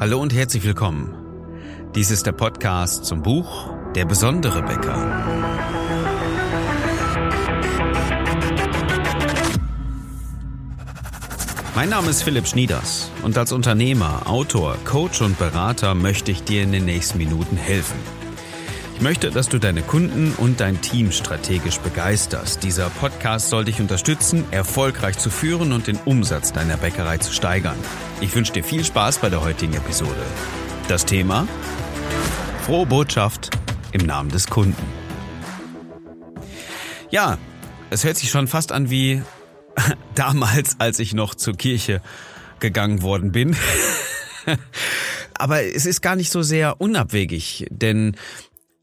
Hallo 0.00 0.20
und 0.20 0.34
herzlich 0.34 0.64
willkommen. 0.64 1.14
Dies 1.94 2.10
ist 2.10 2.26
der 2.26 2.32
Podcast 2.32 3.04
zum 3.04 3.22
Buch 3.22 3.70
Der 3.94 4.04
besondere 4.04 4.60
Bäcker. 4.60 4.96
Mein 11.76 11.90
Name 11.90 12.10
ist 12.10 12.24
Philipp 12.24 12.48
Schnieders 12.48 13.12
und 13.22 13.38
als 13.38 13.52
Unternehmer, 13.52 14.22
Autor, 14.28 14.76
Coach 14.84 15.22
und 15.22 15.38
Berater 15.38 15.94
möchte 15.94 16.32
ich 16.32 16.42
dir 16.42 16.64
in 16.64 16.72
den 16.72 16.86
nächsten 16.86 17.18
Minuten 17.18 17.56
helfen. 17.56 18.13
Ich 18.94 19.00
möchte, 19.00 19.30
dass 19.32 19.48
du 19.48 19.58
deine 19.58 19.82
Kunden 19.82 20.32
und 20.34 20.60
dein 20.60 20.80
Team 20.80 21.10
strategisch 21.10 21.78
begeisterst. 21.78 22.62
Dieser 22.62 22.90
Podcast 22.90 23.48
soll 23.48 23.64
dich 23.64 23.80
unterstützen, 23.80 24.44
erfolgreich 24.52 25.18
zu 25.18 25.30
führen 25.30 25.72
und 25.72 25.88
den 25.88 25.96
Umsatz 26.04 26.52
deiner 26.52 26.76
Bäckerei 26.76 27.18
zu 27.18 27.32
steigern. 27.32 27.76
Ich 28.20 28.34
wünsche 28.36 28.52
dir 28.52 28.62
viel 28.62 28.84
Spaß 28.84 29.18
bei 29.18 29.30
der 29.30 29.42
heutigen 29.42 29.74
Episode. 29.74 30.22
Das 30.86 31.04
Thema? 31.04 31.48
Frohe 32.62 32.86
Botschaft 32.86 33.50
im 33.90 34.06
Namen 34.06 34.30
des 34.30 34.46
Kunden. 34.46 34.86
Ja, 37.10 37.38
es 37.90 38.04
hört 38.04 38.16
sich 38.16 38.30
schon 38.30 38.46
fast 38.46 38.70
an 38.70 38.90
wie 38.90 39.22
damals, 40.14 40.76
als 40.78 41.00
ich 41.00 41.14
noch 41.14 41.34
zur 41.34 41.56
Kirche 41.56 42.00
gegangen 42.60 43.02
worden 43.02 43.32
bin. 43.32 43.56
Aber 45.34 45.64
es 45.64 45.84
ist 45.84 46.00
gar 46.00 46.14
nicht 46.14 46.30
so 46.30 46.42
sehr 46.42 46.80
unabwegig, 46.80 47.66
denn 47.70 48.16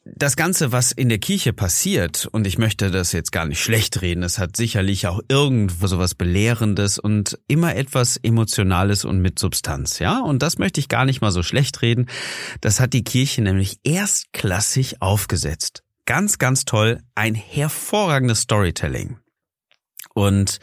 das 0.03 0.35
Ganze, 0.35 0.71
was 0.71 0.91
in 0.91 1.09
der 1.09 1.19
Kirche 1.19 1.53
passiert, 1.53 2.27
und 2.31 2.47
ich 2.47 2.57
möchte 2.57 2.89
das 2.89 3.11
jetzt 3.11 3.31
gar 3.31 3.45
nicht 3.45 3.61
schlecht 3.61 4.01
reden, 4.01 4.23
es 4.23 4.39
hat 4.39 4.57
sicherlich 4.57 5.05
auch 5.07 5.19
irgendwo 5.27 5.85
sowas 5.85 6.15
Belehrendes 6.15 6.97
und 6.97 7.37
immer 7.47 7.75
etwas 7.75 8.17
Emotionales 8.17 9.05
und 9.05 9.21
mit 9.21 9.37
Substanz, 9.37 9.99
ja? 9.99 10.19
Und 10.19 10.41
das 10.41 10.57
möchte 10.57 10.79
ich 10.79 10.87
gar 10.87 11.05
nicht 11.05 11.21
mal 11.21 11.31
so 11.31 11.43
schlecht 11.43 11.81
reden. 11.83 12.07
Das 12.61 12.79
hat 12.79 12.93
die 12.93 13.03
Kirche 13.03 13.41
nämlich 13.43 13.77
erstklassig 13.83 15.01
aufgesetzt. 15.01 15.83
Ganz, 16.05 16.39
ganz 16.39 16.65
toll. 16.65 16.99
Ein 17.13 17.35
hervorragendes 17.35 18.41
Storytelling. 18.41 19.19
Und 20.13 20.59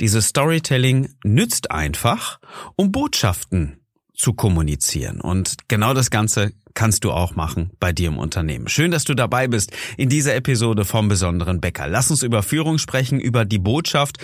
dieses 0.00 0.28
Storytelling 0.28 1.14
nützt 1.24 1.70
einfach, 1.70 2.38
um 2.76 2.92
Botschaften 2.92 3.78
zu 4.14 4.34
kommunizieren. 4.34 5.20
Und 5.20 5.56
genau 5.68 5.94
das 5.94 6.10
Ganze 6.10 6.52
kannst 6.74 7.04
du 7.04 7.12
auch 7.12 7.34
machen 7.34 7.70
bei 7.80 7.92
dir 7.92 8.08
im 8.08 8.18
Unternehmen. 8.18 8.68
Schön, 8.68 8.90
dass 8.90 9.04
du 9.04 9.14
dabei 9.14 9.48
bist 9.48 9.72
in 9.96 10.08
dieser 10.08 10.34
Episode 10.34 10.84
vom 10.84 11.08
besonderen 11.08 11.60
Bäcker. 11.60 11.88
Lass 11.88 12.10
uns 12.10 12.22
über 12.22 12.42
Führung 12.42 12.78
sprechen, 12.78 13.20
über 13.20 13.44
die 13.44 13.58
Botschaft, 13.58 14.18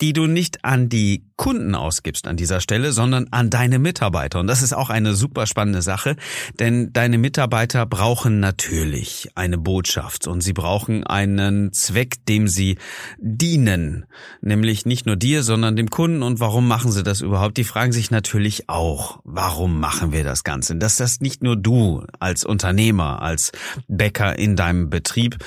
die 0.00 0.12
du 0.12 0.26
nicht 0.26 0.64
an 0.64 0.88
die 0.88 1.26
Kunden 1.36 1.74
ausgibst 1.74 2.26
an 2.26 2.36
dieser 2.36 2.60
Stelle, 2.60 2.92
sondern 2.92 3.28
an 3.30 3.50
deine 3.50 3.78
Mitarbeiter. 3.78 4.40
Und 4.40 4.46
das 4.46 4.62
ist 4.62 4.72
auch 4.72 4.90
eine 4.90 5.14
super 5.14 5.46
spannende 5.46 5.82
Sache, 5.82 6.16
denn 6.58 6.92
deine 6.92 7.18
Mitarbeiter 7.18 7.86
brauchen 7.86 8.40
natürlich 8.40 9.30
eine 9.34 9.58
Botschaft 9.58 10.26
und 10.26 10.40
sie 10.40 10.52
brauchen 10.52 11.04
einen 11.04 11.72
Zweck, 11.72 12.24
dem 12.26 12.48
sie 12.48 12.78
dienen. 13.18 14.06
Nämlich 14.40 14.86
nicht 14.86 15.06
nur 15.06 15.16
dir, 15.16 15.42
sondern 15.42 15.76
dem 15.76 15.90
Kunden. 15.90 16.22
Und 16.22 16.40
warum 16.40 16.68
machen 16.68 16.92
sie 16.92 17.02
das 17.02 17.20
überhaupt? 17.20 17.56
Die 17.56 17.64
fragen 17.64 17.92
sich 17.92 18.10
natürlich 18.10 18.68
auch, 18.68 19.20
warum 19.24 19.80
machen 19.80 20.12
wir 20.12 20.24
das 20.24 20.44
Ganze? 20.44 20.76
Dass 20.76 20.96
das 20.96 21.20
nicht 21.20 21.42
nur 21.42 21.56
du 21.56 22.04
als 22.18 22.44
Unternehmer, 22.44 23.22
als 23.22 23.52
Bäcker 23.88 24.38
in 24.38 24.56
deinem 24.56 24.90
Betrieb 24.90 25.38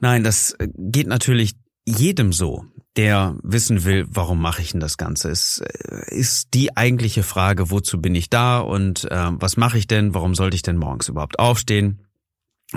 Nein, 0.00 0.24
das 0.24 0.56
geht 0.58 1.06
natürlich 1.06 1.54
jedem 1.86 2.32
so 2.32 2.64
der 2.96 3.36
wissen 3.42 3.84
will, 3.84 4.06
warum 4.10 4.40
mache 4.40 4.62
ich 4.62 4.72
denn 4.72 4.80
das 4.80 4.96
Ganze? 4.96 5.30
Es 5.30 5.58
äh, 5.58 6.14
ist 6.14 6.54
die 6.54 6.76
eigentliche 6.76 7.22
Frage, 7.22 7.70
wozu 7.70 8.00
bin 8.00 8.14
ich 8.14 8.30
da 8.30 8.58
und 8.58 9.10
äh, 9.10 9.28
was 9.32 9.56
mache 9.56 9.78
ich 9.78 9.86
denn? 9.86 10.14
Warum 10.14 10.34
sollte 10.34 10.56
ich 10.56 10.62
denn 10.62 10.76
morgens 10.76 11.08
überhaupt 11.08 11.38
aufstehen? 11.38 12.06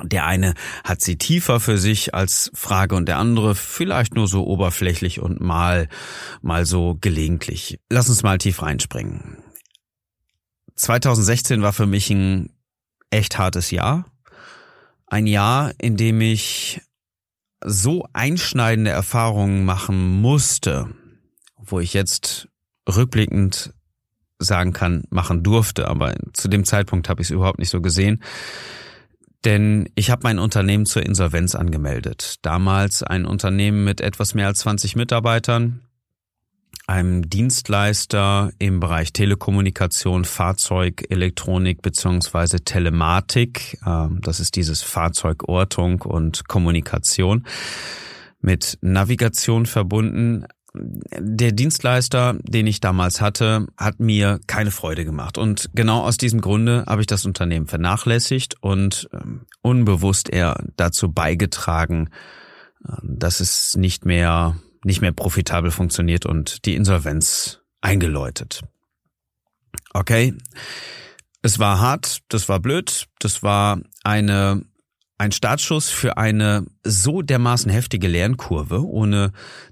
Der 0.01 0.25
eine 0.25 0.55
hat 0.83 1.01
sie 1.01 1.17
tiefer 1.17 1.59
für 1.59 1.77
sich 1.77 2.15
als 2.15 2.51
Frage 2.55 2.95
und 2.95 3.07
der 3.07 3.19
andere 3.19 3.53
vielleicht 3.53 4.15
nur 4.15 4.27
so 4.27 4.45
oberflächlich 4.45 5.19
und 5.19 5.39
mal, 5.39 5.87
mal 6.41 6.65
so 6.65 6.97
gelegentlich. 6.99 7.79
Lass 7.89 8.09
uns 8.09 8.23
mal 8.23 8.39
tief 8.39 8.63
reinspringen. 8.63 9.37
2016 10.75 11.61
war 11.61 11.73
für 11.73 11.85
mich 11.85 12.09
ein 12.09 12.49
echt 13.11 13.37
hartes 13.37 13.69
Jahr. 13.69 14.05
Ein 15.05 15.27
Jahr, 15.27 15.73
in 15.77 15.95
dem 15.95 16.21
ich 16.21 16.81
so 17.65 18.05
einschneidende 18.13 18.91
Erfahrungen 18.91 19.65
machen 19.65 20.21
musste, 20.21 20.89
wo 21.57 21.79
ich 21.79 21.93
jetzt 21.93 22.47
rückblickend 22.87 23.73
sagen 24.39 24.73
kann, 24.73 25.03
machen 25.09 25.43
durfte, 25.43 25.87
aber 25.87 26.13
zu 26.33 26.47
dem 26.47 26.65
Zeitpunkt 26.65 27.09
habe 27.09 27.21
ich 27.21 27.27
es 27.27 27.31
überhaupt 27.31 27.59
nicht 27.59 27.69
so 27.69 27.81
gesehen. 27.81 28.21
Denn 29.45 29.89
ich 29.95 30.09
habe 30.09 30.21
mein 30.23 30.39
Unternehmen 30.39 30.85
zur 30.85 31.05
Insolvenz 31.05 31.55
angemeldet. 31.55 32.37
Damals 32.43 33.03
ein 33.03 33.25
Unternehmen 33.25 33.83
mit 33.83 33.99
etwas 33.99 34.35
mehr 34.35 34.47
als 34.47 34.59
20 34.59 34.95
Mitarbeitern, 34.95 35.81
einem 36.87 37.29
Dienstleister 37.29 38.51
im 38.59 38.79
Bereich 38.79 39.13
Telekommunikation, 39.13 40.25
Fahrzeug, 40.25 41.05
Elektronik 41.09 41.81
beziehungsweise 41.81 42.63
Telematik. 42.63 43.77
Ähm, 43.85 44.19
das 44.21 44.39
ist 44.39 44.55
dieses 44.55 44.81
Fahrzeugortung 44.81 46.01
und 46.01 46.47
Kommunikation 46.47 47.45
mit 48.41 48.77
Navigation 48.81 49.65
verbunden. 49.65 50.45
Der 50.75 51.51
Dienstleister, 51.51 52.35
den 52.41 52.67
ich 52.67 52.81
damals 52.81 53.21
hatte, 53.21 53.67
hat 53.77 53.99
mir 53.99 54.39
keine 54.47 54.71
Freude 54.71 55.05
gemacht. 55.05 55.37
Und 55.37 55.69
genau 55.73 56.01
aus 56.01 56.17
diesem 56.17 56.41
Grunde 56.41 56.83
habe 56.87 57.01
ich 57.01 57.07
das 57.07 57.25
Unternehmen 57.25 57.67
vernachlässigt 57.67 58.55
und 58.61 59.07
ähm, 59.13 59.45
unbewusst 59.61 60.29
eher 60.29 60.61
dazu 60.75 61.11
beigetragen, 61.11 62.09
äh, 62.83 62.91
dass 63.03 63.39
es 63.39 63.77
nicht 63.77 64.05
mehr 64.05 64.57
nicht 64.83 65.01
mehr 65.01 65.11
profitabel 65.11 65.71
funktioniert 65.71 66.25
und 66.25 66.65
die 66.65 66.75
Insolvenz 66.75 67.61
eingeläutet. 67.81 68.61
Okay, 69.93 70.33
es 71.41 71.59
war 71.59 71.79
hart, 71.79 72.19
das 72.29 72.49
war 72.49 72.59
blöd, 72.59 73.07
das 73.19 73.43
war 73.43 73.79
eine 74.03 74.63
ein 75.17 75.31
Startschuss 75.31 75.89
für 75.89 76.17
eine 76.17 76.65
so 76.83 77.21
dermaßen 77.21 77.71
heftige 77.71 78.07
Lernkurve. 78.07 78.85
Ohne 78.85 79.31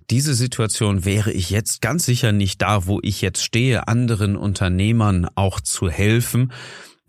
diese 0.09 0.33
Situation 0.33 1.03
wäre 1.03 1.31
ich 1.31 1.49
jetzt 1.49 1.81
ganz 1.81 2.05
sicher 2.05 2.31
nicht 2.31 2.61
da, 2.61 2.85
wo 2.85 2.99
ich 3.01 3.21
jetzt 3.21 3.43
stehe, 3.43 3.87
anderen 3.87 4.37
Unternehmern 4.37 5.27
auch 5.35 5.59
zu 5.59 5.89
helfen 5.89 6.53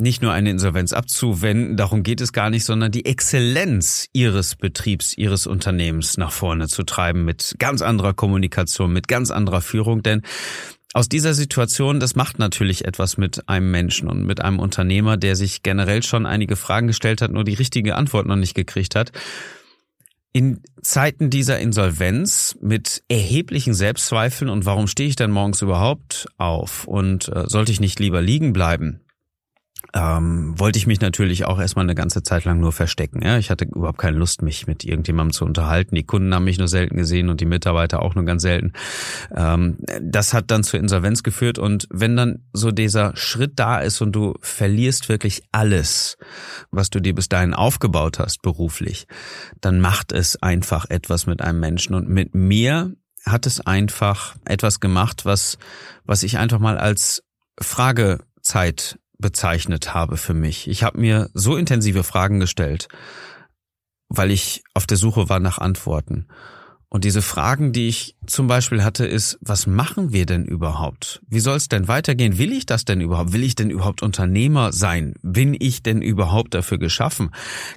nicht 0.02 0.20
nur 0.20 0.32
eine 0.32 0.50
Insolvenz 0.50 0.92
abzuwenden, 0.92 1.76
darum 1.76 2.02
geht 2.02 2.20
es 2.20 2.32
gar 2.32 2.50
nicht, 2.50 2.64
sondern 2.64 2.90
die 2.90 3.06
Exzellenz 3.06 4.08
ihres 4.12 4.56
Betriebs, 4.56 5.16
ihres 5.16 5.46
Unternehmens 5.46 6.18
nach 6.18 6.32
vorne 6.32 6.66
zu 6.66 6.82
treiben 6.82 7.24
mit 7.24 7.54
ganz 7.58 7.82
anderer 7.82 8.12
Kommunikation, 8.12 8.92
mit 8.92 9.06
ganz 9.06 9.30
anderer 9.30 9.60
Führung, 9.60 10.02
denn 10.02 10.22
aus 10.92 11.08
dieser 11.08 11.32
Situation, 11.32 12.00
das 12.00 12.16
macht 12.16 12.38
natürlich 12.38 12.84
etwas 12.84 13.16
mit 13.16 13.48
einem 13.48 13.70
Menschen 13.70 14.08
und 14.08 14.26
mit 14.26 14.42
einem 14.42 14.58
Unternehmer, 14.58 15.16
der 15.16 15.36
sich 15.36 15.62
generell 15.62 16.02
schon 16.02 16.26
einige 16.26 16.56
Fragen 16.56 16.88
gestellt 16.88 17.22
hat, 17.22 17.30
nur 17.30 17.44
die 17.44 17.54
richtige 17.54 17.94
Antwort 17.94 18.26
noch 18.26 18.36
nicht 18.36 18.54
gekriegt 18.54 18.94
hat. 18.94 19.12
In 20.34 20.62
Zeiten 20.82 21.30
dieser 21.30 21.60
Insolvenz 21.60 22.58
mit 22.60 23.04
erheblichen 23.08 23.72
Selbstzweifeln 23.72 24.50
und 24.50 24.66
warum 24.66 24.86
stehe 24.86 25.08
ich 25.08 25.16
denn 25.16 25.30
morgens 25.30 25.62
überhaupt 25.62 26.26
auf 26.38 26.86
und 26.86 27.28
äh, 27.28 27.44
sollte 27.46 27.72
ich 27.72 27.80
nicht 27.80 28.00
lieber 28.00 28.20
liegen 28.20 28.52
bleiben? 28.52 29.00
Ähm, 29.94 30.58
wollte 30.58 30.78
ich 30.78 30.86
mich 30.86 31.00
natürlich 31.00 31.44
auch 31.44 31.60
erstmal 31.60 31.84
eine 31.84 31.94
ganze 31.94 32.22
Zeit 32.22 32.44
lang 32.44 32.60
nur 32.60 32.72
verstecken. 32.72 33.22
Ja? 33.22 33.36
Ich 33.38 33.50
hatte 33.50 33.66
überhaupt 33.66 33.98
keine 33.98 34.16
Lust, 34.16 34.40
mich 34.42 34.66
mit 34.66 34.84
irgendjemandem 34.84 35.32
zu 35.32 35.44
unterhalten. 35.44 35.94
Die 35.94 36.04
Kunden 36.04 36.34
haben 36.34 36.44
mich 36.44 36.58
nur 36.58 36.68
selten 36.68 36.96
gesehen 36.96 37.28
und 37.28 37.40
die 37.40 37.46
Mitarbeiter 37.46 38.00
auch 38.00 38.14
nur 38.14 38.24
ganz 38.24 38.42
selten. 38.42 38.72
Ähm, 39.34 39.78
das 40.00 40.32
hat 40.32 40.50
dann 40.50 40.64
zur 40.64 40.80
Insolvenz 40.80 41.22
geführt 41.22 41.58
und 41.58 41.86
wenn 41.90 42.16
dann 42.16 42.44
so 42.52 42.70
dieser 42.70 43.14
Schritt 43.16 43.52
da 43.56 43.80
ist 43.80 44.00
und 44.00 44.12
du 44.12 44.34
verlierst 44.40 45.08
wirklich 45.08 45.42
alles, 45.52 46.16
was 46.70 46.88
du 46.88 47.00
dir 47.00 47.14
bis 47.14 47.28
dahin 47.28 47.52
aufgebaut 47.52 48.18
hast 48.18 48.40
beruflich, 48.42 49.06
dann 49.60 49.80
macht 49.80 50.12
es 50.12 50.42
einfach 50.42 50.86
etwas 50.88 51.26
mit 51.26 51.42
einem 51.42 51.60
Menschen 51.60 51.94
und 51.94 52.08
mit 52.08 52.34
mir 52.34 52.94
hat 53.26 53.46
es 53.46 53.60
einfach 53.60 54.36
etwas 54.46 54.80
gemacht, 54.80 55.24
was, 55.24 55.58
was 56.04 56.22
ich 56.22 56.38
einfach 56.38 56.58
mal 56.58 56.78
als 56.78 57.22
Fragezeit 57.60 58.98
bezeichnet 59.22 59.94
habe 59.94 60.18
für 60.18 60.34
mich. 60.34 60.68
Ich 60.68 60.82
habe 60.82 61.00
mir 61.00 61.30
so 61.32 61.56
intensive 61.56 62.04
Fragen 62.04 62.40
gestellt, 62.40 62.88
weil 64.10 64.30
ich 64.30 64.62
auf 64.74 64.86
der 64.86 64.98
Suche 64.98 65.30
war 65.30 65.40
nach 65.40 65.56
Antworten. 65.56 66.26
Und 66.90 67.04
diese 67.04 67.22
Fragen, 67.22 67.72
die 67.72 67.88
ich 67.88 68.16
zum 68.26 68.48
Beispiel 68.48 68.84
hatte, 68.84 69.06
ist, 69.06 69.38
was 69.40 69.66
machen 69.66 70.12
wir 70.12 70.26
denn 70.26 70.44
überhaupt? 70.44 71.22
Wie 71.26 71.40
soll 71.40 71.56
es 71.56 71.68
denn 71.68 71.88
weitergehen? 71.88 72.36
Will 72.36 72.52
ich 72.52 72.66
das 72.66 72.84
denn 72.84 73.00
überhaupt? 73.00 73.32
Will 73.32 73.44
ich 73.44 73.54
denn 73.54 73.70
überhaupt 73.70 74.02
Unternehmer 74.02 74.74
sein? 74.74 75.14
Bin 75.22 75.56
ich 75.58 75.82
denn 75.82 76.02
überhaupt 76.02 76.52
dafür 76.52 76.76
geschaffen? 76.76 77.30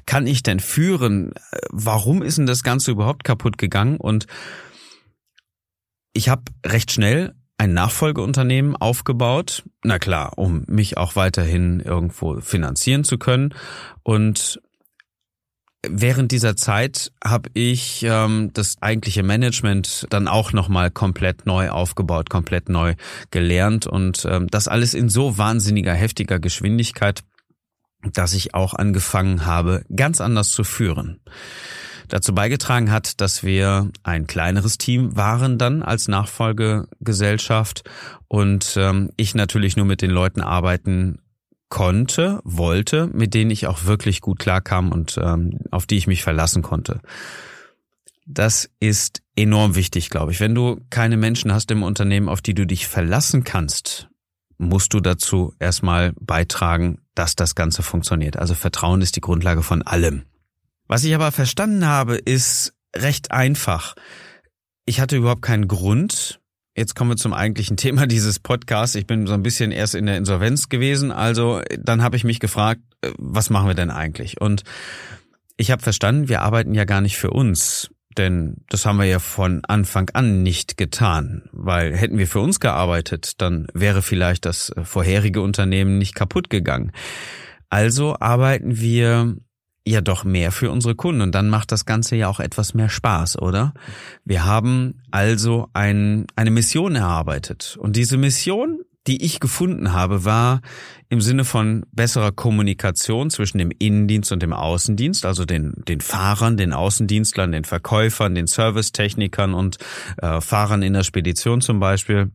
Kann 0.06 0.28
ich 0.28 0.44
denn 0.44 0.60
führen? 0.60 1.32
Warum 1.72 2.24
ist 2.24 2.40
denn 2.40 2.46
das 2.46 2.62
Ganze 2.62 2.92
überhaupt 2.92 3.24
kaputt 3.24 3.58
gegangen? 3.58 3.96
Und 3.96 4.28
ich 6.12 6.28
habe 6.28 6.44
recht 6.66 6.92
schnell 6.92 7.36
ein 7.58 7.74
Nachfolgeunternehmen 7.74 8.76
aufgebaut. 8.76 9.64
Na 9.84 10.00
klar, 10.00 10.34
um 10.38 10.64
mich 10.68 10.98
auch 10.98 11.16
weiterhin 11.16 11.80
irgendwo 11.80 12.42
finanzieren 12.42 13.04
zu 13.04 13.18
können. 13.18 13.54
Und 14.04 14.62
während 15.88 16.32
dieser 16.32 16.56
Zeit 16.56 17.12
habe 17.24 17.50
ich 17.54 18.04
ähm, 18.04 18.52
das 18.54 18.82
eigentliche 18.82 19.24
Management 19.24 20.08
dann 20.10 20.28
auch 20.28 20.52
nochmal 20.52 20.92
komplett 20.92 21.46
neu 21.46 21.70
aufgebaut, 21.70 22.30
komplett 22.30 22.70
neu 22.70 22.96
gelernt 23.32 23.88
und 23.88 24.26
ähm, 24.30 24.48
das 24.48 24.68
alles 24.68 24.94
in 24.94 25.10
so 25.10 25.38
wahnsinniger, 25.38 25.94
heftiger 25.94 26.40
Geschwindigkeit, 26.40 27.22
dass 28.14 28.34
ich 28.34 28.54
auch 28.54 28.74
angefangen 28.74 29.46
habe, 29.46 29.84
ganz 29.96 30.22
anders 30.22 30.50
zu 30.50 30.64
führen 30.64 31.22
dazu 32.08 32.34
beigetragen 32.34 32.92
hat, 32.92 33.22
dass 33.22 33.44
wir 33.44 33.92
ein 34.04 34.28
kleineres 34.28 34.78
Team 34.78 35.16
waren 35.16 35.58
dann 35.58 35.84
als 35.84 36.08
Nachfolgegesellschaft 36.08 37.84
und 38.28 38.76
ähm, 38.78 39.12
ich 39.18 39.36
natürlich 39.36 39.78
nur 39.78 39.86
mit 39.86 40.02
den 40.02 40.12
Leuten 40.12 40.42
arbeiten 40.42 41.20
konnte, 41.70 42.40
wollte, 42.44 43.08
mit 43.08 43.34
denen 43.34 43.52
ich 43.52 43.68
auch 43.68 43.86
wirklich 43.86 44.22
gut 44.22 44.40
klarkam 44.40 44.92
und 44.92 45.20
ähm, 45.22 45.60
auf 45.72 45.86
die 45.86 45.98
ich 45.98 46.08
mich 46.08 46.24
verlassen 46.24 46.62
konnte. 46.62 47.02
Das 48.26 48.70
ist 48.80 49.22
enorm 49.36 49.76
wichtig, 49.76 50.10
glaube 50.10 50.32
ich. 50.32 50.40
Wenn 50.40 50.56
du 50.56 50.80
keine 50.90 51.18
Menschen 51.18 51.54
hast 51.54 51.70
im 51.72 51.84
Unternehmen, 51.84 52.30
auf 52.30 52.42
die 52.42 52.56
du 52.56 52.66
dich 52.66 52.88
verlassen 52.88 53.44
kannst, 53.44 54.10
musst 54.58 54.94
du 54.94 55.00
dazu 55.00 55.54
erstmal 55.60 56.14
beitragen, 56.20 57.00
dass 57.14 57.36
das 57.36 57.56
Ganze 57.56 57.84
funktioniert. 57.84 58.38
Also 58.38 58.54
Vertrauen 58.54 59.02
ist 59.02 59.16
die 59.16 59.22
Grundlage 59.22 59.62
von 59.62 59.82
allem. 59.82 60.24
Was 60.88 61.04
ich 61.04 61.16
aber 61.16 61.32
verstanden 61.32 61.86
habe, 61.86 62.16
ist 62.16 62.74
recht 62.96 63.32
einfach. 63.32 63.96
Ich 64.86 65.00
hatte 65.00 65.18
überhaupt 65.18 65.42
keinen 65.42 65.68
Grund. 65.68 66.40
Jetzt 66.78 66.96
kommen 66.96 67.12
wir 67.12 67.18
zum 67.18 67.34
eigentlichen 67.34 67.78
Thema 67.78 68.06
dieses 68.08 68.40
Podcasts. 68.40 68.96
Ich 68.96 69.08
bin 69.08 69.28
so 69.28 69.34
ein 69.34 69.44
bisschen 69.44 69.72
erst 69.72 69.96
in 69.96 70.06
der 70.06 70.18
Insolvenz 70.18 70.70
gewesen. 70.70 71.12
Also 71.12 71.62
dann 71.80 72.04
habe 72.04 72.18
ich 72.18 72.24
mich 72.24 72.40
gefragt, 72.40 72.82
äh, 73.02 73.12
was 73.18 73.50
machen 73.50 73.68
wir 73.68 73.76
denn 73.76 73.90
eigentlich? 73.90 74.40
Und 74.40 74.64
ich 75.58 75.72
habe 75.72 75.82
verstanden, 75.82 76.30
wir 76.30 76.42
arbeiten 76.42 76.74
ja 76.74 76.86
gar 76.86 77.02
nicht 77.02 77.18
für 77.18 77.32
uns. 77.32 77.90
Denn 78.18 78.64
das 78.70 78.86
haben 78.86 78.98
wir 78.98 79.06
ja 79.06 79.20
von 79.20 79.66
Anfang 79.66 80.10
an 80.14 80.44
nicht 80.44 80.78
getan. 80.78 81.50
Weil 81.52 81.96
hätten 81.96 82.18
wir 82.18 82.28
für 82.28 82.40
uns 82.40 82.60
gearbeitet, 82.60 83.42
dann 83.42 83.68
wäre 83.74 84.02
vielleicht 84.02 84.46
das 84.46 84.72
vorherige 84.84 85.42
Unternehmen 85.42 85.98
nicht 85.98 86.16
kaputt 86.16 86.50
gegangen. 86.50 86.92
Also 87.70 88.16
arbeiten 88.20 88.80
wir 88.80 89.36
ja 89.86 90.02
doch 90.02 90.24
mehr 90.24 90.52
für 90.52 90.72
unsere 90.72 90.96
Kunden 90.96 91.22
und 91.22 91.34
dann 91.34 91.50
macht 91.50 91.72
das 91.72 91.86
Ganze 91.86 92.16
ja 92.16 92.28
auch 92.28 92.40
etwas 92.40 92.74
mehr 92.74 92.90
Spaß, 92.90 93.40
oder? 93.40 93.74
Wir 94.24 94.46
haben 94.46 95.02
also 95.12 95.68
ein, 95.74 96.26
eine 96.36 96.52
Mission 96.52 96.96
erarbeitet 96.96 97.78
und 97.80 97.96
diese 97.96 98.18
Mission, 98.18 98.82
die 99.08 99.24
ich 99.24 99.40
gefunden 99.40 99.94
habe, 99.94 100.26
war 100.26 100.62
im 101.10 101.22
Sinne 101.22 101.46
von 101.46 101.86
besserer 101.92 102.32
Kommunikation 102.32 103.30
zwischen 103.30 103.60
dem 103.60 103.72
Innendienst 103.78 104.32
und 104.32 104.42
dem 104.42 104.54
Außendienst, 104.54 105.26
also 105.26 105.46
den, 105.46 105.74
den 105.88 106.02
Fahrern, 106.02 106.58
den 106.58 106.74
Außendienstlern, 106.74 107.52
den 107.52 107.64
Verkäufern, 107.64 108.34
den 108.34 108.48
Servicetechnikern 108.48 109.54
und 109.54 109.78
äh, 110.18 110.42
Fahrern 110.42 110.82
in 110.82 110.94
der 110.94 111.04
Spedition 111.04 111.62
zum 111.62 111.80
Beispiel 111.80 112.32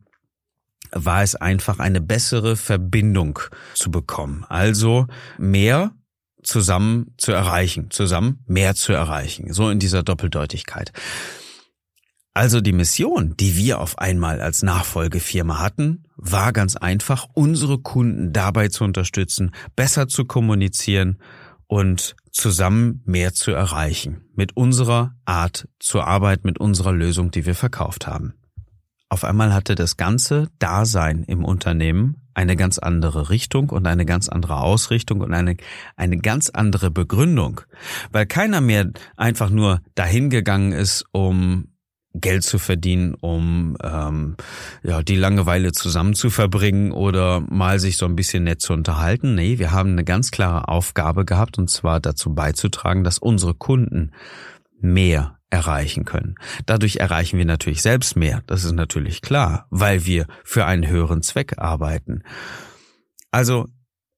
war 0.93 1.23
es 1.23 1.35
einfach 1.35 1.79
eine 1.79 2.01
bessere 2.01 2.55
Verbindung 2.55 3.39
zu 3.73 3.91
bekommen. 3.91 4.45
Also 4.49 5.07
mehr 5.37 5.91
zusammen 6.43 7.13
zu 7.17 7.31
erreichen, 7.31 7.91
zusammen 7.91 8.43
mehr 8.47 8.75
zu 8.75 8.93
erreichen, 8.93 9.53
so 9.53 9.69
in 9.69 9.79
dieser 9.79 10.03
Doppeldeutigkeit. 10.03 10.91
Also 12.33 12.61
die 12.61 12.71
Mission, 12.71 13.35
die 13.37 13.57
wir 13.57 13.79
auf 13.81 13.99
einmal 13.99 14.39
als 14.39 14.63
Nachfolgefirma 14.63 15.59
hatten, 15.59 16.05
war 16.15 16.53
ganz 16.53 16.77
einfach, 16.77 17.27
unsere 17.33 17.79
Kunden 17.79 18.31
dabei 18.31 18.69
zu 18.69 18.85
unterstützen, 18.85 19.51
besser 19.75 20.07
zu 20.07 20.23
kommunizieren 20.23 21.17
und 21.67 22.15
zusammen 22.31 23.01
mehr 23.05 23.33
zu 23.33 23.51
erreichen 23.51 24.21
mit 24.33 24.55
unserer 24.55 25.13
Art 25.25 25.67
zur 25.79 26.07
Arbeit, 26.07 26.45
mit 26.45 26.57
unserer 26.57 26.93
Lösung, 26.93 27.31
die 27.31 27.45
wir 27.45 27.55
verkauft 27.55 28.07
haben. 28.07 28.33
Auf 29.09 29.25
einmal 29.25 29.53
hatte 29.53 29.75
das 29.75 29.97
ganze 29.97 30.47
Dasein 30.57 31.23
im 31.25 31.43
Unternehmen 31.43 32.20
eine 32.33 32.55
ganz 32.55 32.79
andere 32.79 33.29
Richtung 33.29 33.69
und 33.69 33.87
eine 33.87 34.05
ganz 34.05 34.29
andere 34.29 34.57
Ausrichtung 34.57 35.21
und 35.21 35.33
eine, 35.33 35.57
eine 35.95 36.17
ganz 36.17 36.49
andere 36.49 36.91
Begründung, 36.91 37.61
weil 38.11 38.25
keiner 38.25 38.61
mehr 38.61 38.91
einfach 39.17 39.49
nur 39.49 39.81
dahin 39.95 40.29
gegangen 40.29 40.71
ist, 40.71 41.05
um 41.11 41.67
Geld 42.13 42.43
zu 42.43 42.59
verdienen, 42.59 43.13
um 43.13 43.77
ähm, 43.81 44.35
ja 44.83 45.01
die 45.01 45.15
Langeweile 45.15 45.71
zusammen 45.71 46.13
zu 46.13 46.29
verbringen 46.29 46.91
oder 46.91 47.39
mal 47.49 47.79
sich 47.79 47.95
so 47.95 48.05
ein 48.05 48.17
bisschen 48.17 48.43
nett 48.43 48.61
zu 48.61 48.73
unterhalten. 48.73 49.35
Nee, 49.35 49.59
wir 49.59 49.71
haben 49.71 49.91
eine 49.91 50.03
ganz 50.03 50.29
klare 50.31 50.67
Aufgabe 50.67 51.23
gehabt 51.23 51.57
und 51.57 51.69
zwar 51.69 52.01
dazu 52.01 52.33
beizutragen, 52.33 53.05
dass 53.05 53.17
unsere 53.17 53.53
Kunden 53.53 54.11
mehr 54.83 55.39
erreichen 55.49 56.05
können. 56.05 56.35
Dadurch 56.65 56.97
erreichen 56.97 57.37
wir 57.37 57.45
natürlich 57.45 57.81
selbst 57.81 58.15
mehr, 58.15 58.41
das 58.47 58.63
ist 58.63 58.71
natürlich 58.71 59.21
klar, 59.21 59.67
weil 59.69 60.05
wir 60.05 60.27
für 60.43 60.65
einen 60.65 60.87
höheren 60.87 61.21
Zweck 61.21 61.57
arbeiten. 61.57 62.23
Also 63.31 63.67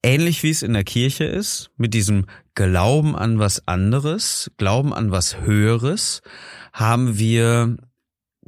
ähnlich 0.02 0.42
wie 0.42 0.50
es 0.50 0.62
in 0.62 0.74
der 0.74 0.84
Kirche 0.84 1.24
ist, 1.24 1.70
mit 1.76 1.94
diesem 1.94 2.26
Glauben 2.54 3.16
an 3.16 3.38
was 3.38 3.66
anderes, 3.66 4.50
Glauben 4.58 4.94
an 4.94 5.10
was 5.10 5.40
Höheres, 5.40 6.22
haben 6.72 7.18
wir 7.18 7.76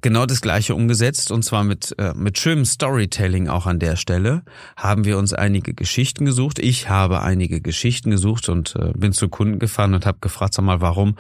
genau 0.03 0.27
das 0.27 0.41
gleiche 0.41 0.75
umgesetzt 0.75 1.31
und 1.31 1.43
zwar 1.43 1.65
mit 1.65 1.95
äh, 1.99 2.13
mit 2.15 2.39
schönem 2.39 2.65
Storytelling 2.65 3.49
auch 3.49 3.67
an 3.67 3.79
der 3.79 3.97
Stelle 3.97 4.43
haben 4.77 5.05
wir 5.05 5.19
uns 5.19 5.33
einige 5.33 5.75
Geschichten 5.75 6.25
gesucht. 6.25 6.59
Ich 6.59 6.89
habe 6.89 7.23
einige 7.23 7.61
Geschichten 7.61 8.11
gesucht 8.11 8.49
und 8.49 8.75
äh, 8.77 8.93
bin 8.95 9.13
zu 9.13 9.29
Kunden 9.29 9.59
gefahren 9.59 9.95
und 9.95 10.07
habe 10.07 10.19
gefragt, 10.21 10.55
sag 10.55 10.65
mal, 10.65 10.81
warum 10.81 11.17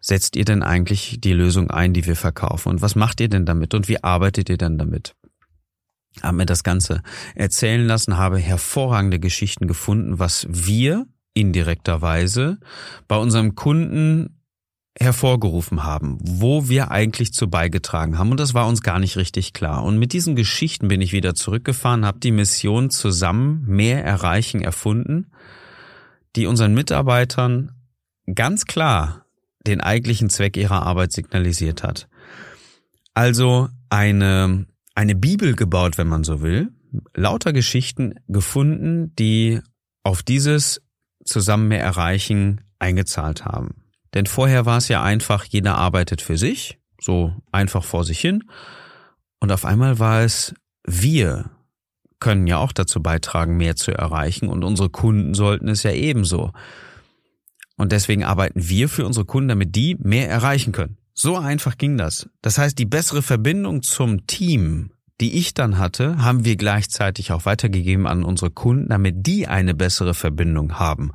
setzt 0.00 0.36
ihr 0.36 0.44
denn 0.44 0.62
eigentlich 0.62 1.18
die 1.20 1.32
Lösung 1.32 1.70
ein, 1.70 1.92
die 1.92 2.06
wir 2.06 2.16
verkaufen 2.16 2.70
und 2.70 2.82
was 2.82 2.94
macht 2.94 3.20
ihr 3.20 3.28
denn 3.28 3.46
damit 3.46 3.74
und 3.74 3.88
wie 3.88 4.02
arbeitet 4.02 4.48
ihr 4.48 4.58
denn 4.58 4.78
damit? 4.78 5.14
Haben 6.22 6.38
mir 6.38 6.46
das 6.46 6.64
Ganze 6.64 7.02
erzählen 7.34 7.86
lassen, 7.86 8.16
habe 8.16 8.38
hervorragende 8.38 9.20
Geschichten 9.20 9.68
gefunden, 9.68 10.18
was 10.18 10.46
wir 10.50 11.06
indirekterweise 11.34 12.58
bei 13.06 13.16
unserem 13.16 13.54
Kunden 13.54 14.39
hervorgerufen 14.98 15.84
haben, 15.84 16.18
wo 16.20 16.68
wir 16.68 16.90
eigentlich 16.90 17.32
zu 17.32 17.48
beigetragen 17.48 18.18
haben. 18.18 18.30
Und 18.30 18.40
das 18.40 18.54
war 18.54 18.66
uns 18.66 18.82
gar 18.82 18.98
nicht 18.98 19.16
richtig 19.16 19.52
klar. 19.52 19.84
Und 19.84 19.98
mit 19.98 20.12
diesen 20.12 20.36
Geschichten 20.36 20.88
bin 20.88 21.00
ich 21.00 21.12
wieder 21.12 21.34
zurückgefahren, 21.34 22.04
habe 22.04 22.20
die 22.20 22.32
Mission 22.32 22.90
zusammen 22.90 23.64
mehr 23.66 24.04
erreichen 24.04 24.60
erfunden, 24.60 25.30
die 26.36 26.46
unseren 26.46 26.74
Mitarbeitern 26.74 27.72
ganz 28.34 28.64
klar 28.66 29.26
den 29.66 29.80
eigentlichen 29.80 30.30
Zweck 30.30 30.56
ihrer 30.56 30.82
Arbeit 30.82 31.12
signalisiert 31.12 31.82
hat. 31.82 32.08
Also 33.14 33.68
eine, 33.90 34.66
eine 34.94 35.14
Bibel 35.14 35.54
gebaut, 35.54 35.98
wenn 35.98 36.08
man 36.08 36.24
so 36.24 36.42
will, 36.42 36.70
lauter 37.14 37.52
Geschichten 37.52 38.14
gefunden, 38.28 39.14
die 39.16 39.60
auf 40.02 40.22
dieses 40.22 40.82
zusammen 41.24 41.68
mehr 41.68 41.82
erreichen 41.82 42.62
eingezahlt 42.78 43.44
haben. 43.44 43.79
Denn 44.14 44.26
vorher 44.26 44.66
war 44.66 44.78
es 44.78 44.88
ja 44.88 45.02
einfach, 45.02 45.44
jeder 45.44 45.76
arbeitet 45.76 46.20
für 46.20 46.36
sich, 46.36 46.78
so 47.00 47.32
einfach 47.52 47.84
vor 47.84 48.04
sich 48.04 48.20
hin. 48.20 48.44
Und 49.38 49.52
auf 49.52 49.64
einmal 49.64 49.98
war 49.98 50.22
es, 50.22 50.54
wir 50.84 51.50
können 52.18 52.46
ja 52.46 52.58
auch 52.58 52.72
dazu 52.72 53.02
beitragen, 53.02 53.56
mehr 53.56 53.76
zu 53.76 53.92
erreichen 53.92 54.48
und 54.48 54.62
unsere 54.64 54.90
Kunden 54.90 55.34
sollten 55.34 55.68
es 55.68 55.82
ja 55.82 55.92
ebenso. 55.92 56.52
Und 57.76 57.92
deswegen 57.92 58.24
arbeiten 58.24 58.68
wir 58.68 58.90
für 58.90 59.06
unsere 59.06 59.24
Kunden, 59.24 59.48
damit 59.48 59.74
die 59.74 59.96
mehr 59.98 60.28
erreichen 60.28 60.72
können. 60.72 60.98
So 61.14 61.38
einfach 61.38 61.78
ging 61.78 61.96
das. 61.96 62.28
Das 62.42 62.58
heißt, 62.58 62.78
die 62.78 62.84
bessere 62.84 63.22
Verbindung 63.22 63.82
zum 63.82 64.26
Team, 64.26 64.90
die 65.20 65.38
ich 65.38 65.54
dann 65.54 65.78
hatte, 65.78 66.22
haben 66.22 66.44
wir 66.44 66.56
gleichzeitig 66.56 67.32
auch 67.32 67.46
weitergegeben 67.46 68.06
an 68.06 68.22
unsere 68.22 68.50
Kunden, 68.50 68.88
damit 68.88 69.26
die 69.26 69.46
eine 69.46 69.74
bessere 69.74 70.12
Verbindung 70.12 70.78
haben 70.78 71.12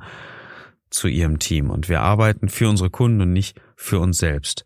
zu 0.90 1.08
ihrem 1.08 1.38
Team 1.38 1.70
und 1.70 1.88
wir 1.88 2.00
arbeiten 2.00 2.48
für 2.48 2.68
unsere 2.68 2.90
Kunden 2.90 3.20
und 3.20 3.32
nicht 3.32 3.60
für 3.76 4.00
uns 4.00 4.18
selbst. 4.18 4.64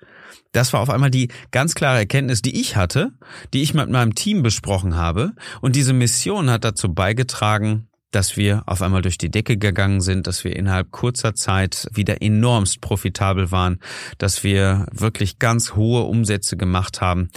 Das 0.53 0.73
war 0.73 0.81
auf 0.81 0.91
einmal 0.91 1.11
die 1.11 1.29
ganz 1.51 1.75
klare 1.75 1.99
Erkenntnis, 1.99 2.43
die 2.43 2.61
ich 2.61 2.77
hatte, 2.77 3.13
die 3.53 3.63
ich 3.63 3.75
mit 3.75 3.89
meinem 3.89 4.15
Team 4.15 4.43
besprochen 4.43 4.97
habe 4.97 5.33
und 5.61 5.77
diese 5.77 5.93
Mission 5.93 6.51
hat 6.51 6.65
dazu 6.65 6.93
beigetragen, 6.93 7.89
dass 8.11 8.37
wir 8.37 8.63
auf 8.67 8.83
einmal 8.83 9.03
durch 9.03 9.19
die 9.19 9.31
Decke 9.31 9.57
gegangen 9.57 10.01
sind, 10.01 10.27
dass 10.27 10.45
wir 10.45 10.57
innerhalb 10.57 10.91
kurzer 10.91 11.35
Zeit 11.35 11.89
wieder 11.93 12.23
enormst 12.23 12.81
profitabel 12.81 13.51
waren, 13.51 13.79
dass 14.19 14.43
wir 14.43 14.87
wirklich 14.93 15.39
ganz 15.39 15.75
hohe 15.75 16.03
Umsätze 16.03 16.57
gemacht 16.57 17.01
haben. 17.01 17.31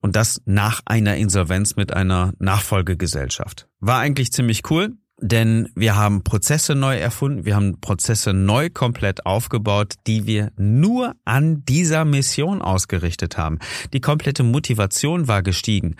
Und 0.00 0.16
das 0.16 0.42
nach 0.44 0.82
einer 0.84 1.16
Insolvenz 1.16 1.76
mit 1.76 1.94
einer 1.94 2.34
Nachfolgegesellschaft. 2.38 3.68
War 3.80 4.00
eigentlich 4.00 4.32
ziemlich 4.32 4.70
cool 4.70 4.92
denn 5.18 5.68
wir 5.74 5.96
haben 5.96 6.24
Prozesse 6.24 6.74
neu 6.74 6.96
erfunden, 6.96 7.44
wir 7.44 7.54
haben 7.54 7.80
Prozesse 7.80 8.32
neu 8.32 8.68
komplett 8.70 9.26
aufgebaut, 9.26 9.94
die 10.06 10.26
wir 10.26 10.50
nur 10.56 11.14
an 11.24 11.64
dieser 11.64 12.04
Mission 12.04 12.60
ausgerichtet 12.62 13.38
haben. 13.38 13.58
Die 13.92 14.00
komplette 14.00 14.42
Motivation 14.42 15.28
war 15.28 15.42
gestiegen. 15.42 15.96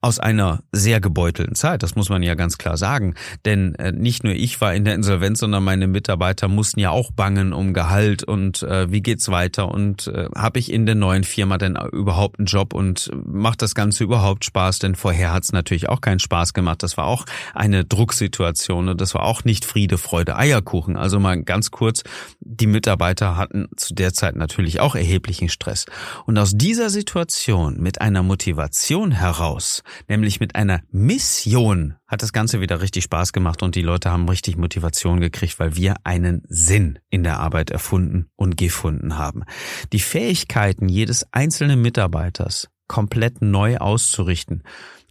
Aus 0.00 0.20
einer 0.20 0.62
sehr 0.70 1.00
gebeutelten 1.00 1.56
Zeit, 1.56 1.82
das 1.82 1.96
muss 1.96 2.08
man 2.08 2.22
ja 2.22 2.34
ganz 2.34 2.56
klar 2.56 2.76
sagen. 2.76 3.14
Denn 3.44 3.74
äh, 3.76 3.90
nicht 3.90 4.22
nur 4.22 4.32
ich 4.32 4.60
war 4.60 4.72
in 4.74 4.84
der 4.84 4.94
Insolvenz, 4.94 5.40
sondern 5.40 5.64
meine 5.64 5.88
Mitarbeiter 5.88 6.46
mussten 6.46 6.78
ja 6.78 6.90
auch 6.90 7.10
bangen 7.10 7.52
um 7.52 7.74
Gehalt 7.74 8.22
und 8.22 8.62
äh, 8.62 8.90
wie 8.92 9.02
geht's 9.02 9.28
weiter 9.28 9.68
und 9.68 10.06
äh, 10.06 10.28
habe 10.36 10.60
ich 10.60 10.72
in 10.72 10.86
der 10.86 10.94
neuen 10.94 11.24
Firma 11.24 11.58
denn 11.58 11.76
überhaupt 11.92 12.38
einen 12.38 12.46
Job 12.46 12.74
und 12.74 13.10
macht 13.24 13.60
das 13.60 13.74
Ganze 13.74 14.04
überhaupt 14.04 14.44
Spaß? 14.44 14.78
Denn 14.78 14.94
vorher 14.94 15.32
hat's 15.32 15.52
natürlich 15.52 15.88
auch 15.88 16.00
keinen 16.00 16.20
Spaß 16.20 16.54
gemacht. 16.54 16.82
Das 16.84 16.96
war 16.96 17.06
auch 17.06 17.24
eine 17.54 17.84
Drucksituation 17.84 18.88
und 18.88 19.00
das 19.00 19.14
war 19.14 19.24
auch 19.24 19.42
nicht 19.42 19.64
Friede, 19.64 19.98
Freude, 19.98 20.36
Eierkuchen. 20.36 20.96
Also 20.96 21.18
mal 21.18 21.42
ganz 21.42 21.72
kurz, 21.72 22.04
die 22.38 22.68
Mitarbeiter 22.68 23.36
hatten 23.36 23.68
zu 23.76 23.94
der 23.94 24.12
Zeit 24.12 24.36
natürlich 24.36 24.78
auch 24.78 24.94
erheblichen 24.94 25.48
Stress. 25.48 25.86
Und 26.24 26.38
aus 26.38 26.52
dieser 26.54 26.88
Situation 26.88 27.80
mit 27.80 28.00
einer 28.00 28.22
Motivation 28.22 29.10
heraus 29.10 29.82
nämlich 30.08 30.40
mit 30.40 30.54
einer 30.54 30.80
Mission 30.90 31.96
hat 32.06 32.22
das 32.22 32.32
Ganze 32.32 32.60
wieder 32.60 32.80
richtig 32.80 33.04
Spaß 33.04 33.32
gemacht 33.32 33.62
und 33.62 33.74
die 33.74 33.82
Leute 33.82 34.10
haben 34.10 34.28
richtig 34.28 34.56
Motivation 34.56 35.20
gekriegt, 35.20 35.58
weil 35.58 35.76
wir 35.76 35.96
einen 36.04 36.42
Sinn 36.48 36.98
in 37.10 37.22
der 37.22 37.40
Arbeit 37.40 37.70
erfunden 37.70 38.30
und 38.36 38.56
gefunden 38.56 39.18
haben. 39.18 39.44
Die 39.92 40.00
Fähigkeiten 40.00 40.88
jedes 40.88 41.26
einzelnen 41.32 41.80
Mitarbeiters 41.82 42.68
komplett 42.86 43.42
neu 43.42 43.76
auszurichten, 43.76 44.62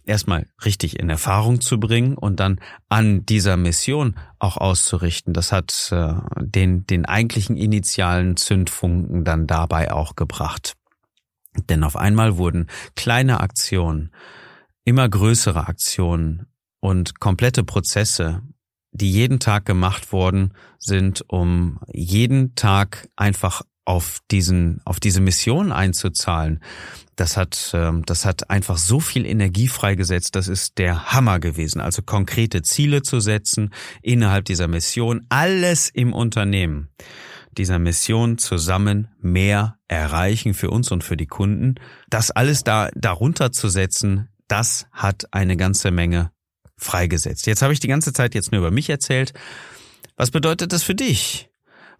erstmal 0.08 0.46
richtig 0.64 0.98
in 0.98 1.10
Erfahrung 1.10 1.60
zu 1.60 1.78
bringen 1.78 2.16
und 2.16 2.40
dann 2.40 2.60
an 2.88 3.24
dieser 3.26 3.56
Mission 3.56 4.16
auch 4.38 4.56
auszurichten. 4.56 5.34
Das 5.34 5.52
hat 5.52 5.90
äh, 5.92 6.14
den, 6.40 6.86
den 6.86 7.04
eigentlichen 7.04 7.56
initialen 7.56 8.36
Zündfunken 8.36 9.24
dann 9.24 9.46
dabei 9.46 9.92
auch 9.92 10.16
gebracht. 10.16 10.74
Denn 11.68 11.84
auf 11.84 11.96
einmal 11.96 12.36
wurden 12.36 12.68
kleine 12.96 13.40
Aktionen 13.40 14.10
immer 14.88 15.06
größere 15.06 15.68
Aktionen 15.68 16.46
und 16.80 17.20
komplette 17.20 17.62
Prozesse, 17.62 18.40
die 18.90 19.12
jeden 19.12 19.38
Tag 19.38 19.66
gemacht 19.66 20.12
worden 20.12 20.54
sind, 20.78 21.22
um 21.28 21.78
jeden 21.92 22.54
Tag 22.54 23.08
einfach 23.14 23.60
auf 23.84 24.20
diesen, 24.30 24.80
auf 24.86 24.98
diese 24.98 25.20
Mission 25.20 25.72
einzuzahlen. 25.72 26.62
Das 27.16 27.36
hat, 27.36 27.70
ähm, 27.74 28.02
das 28.06 28.24
hat 28.24 28.48
einfach 28.48 28.78
so 28.78 28.98
viel 28.98 29.26
Energie 29.26 29.68
freigesetzt. 29.68 30.34
Das 30.36 30.48
ist 30.48 30.78
der 30.78 31.12
Hammer 31.12 31.38
gewesen. 31.38 31.80
Also 31.82 32.00
konkrete 32.00 32.62
Ziele 32.62 33.02
zu 33.02 33.20
setzen 33.20 33.74
innerhalb 34.02 34.46
dieser 34.46 34.68
Mission. 34.68 35.26
Alles 35.28 35.90
im 35.90 36.14
Unternehmen 36.14 36.88
dieser 37.58 37.78
Mission 37.78 38.38
zusammen 38.38 39.08
mehr 39.20 39.76
erreichen 39.86 40.54
für 40.54 40.70
uns 40.70 40.90
und 40.90 41.04
für 41.04 41.16
die 41.16 41.26
Kunden. 41.26 41.74
Das 42.08 42.30
alles 42.30 42.64
da, 42.64 42.88
darunter 42.94 43.52
zu 43.52 43.68
setzen, 43.68 44.28
das 44.48 44.86
hat 44.92 45.32
eine 45.32 45.56
ganze 45.56 45.90
Menge 45.90 46.32
freigesetzt. 46.76 47.46
Jetzt 47.46 47.62
habe 47.62 47.72
ich 47.72 47.80
die 47.80 47.88
ganze 47.88 48.12
Zeit 48.12 48.34
jetzt 48.34 48.52
nur 48.52 48.60
über 48.60 48.70
mich 48.70 48.88
erzählt. 48.88 49.32
Was 50.16 50.30
bedeutet 50.30 50.72
das 50.72 50.82
für 50.82 50.94
dich? 50.94 51.48